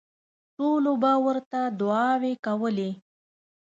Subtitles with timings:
[0.57, 2.91] ټولو به ورته دوعاوې کولې.